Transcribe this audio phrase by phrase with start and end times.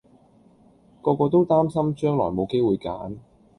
[1.03, 3.17] 個個都擔心將來冇機會揀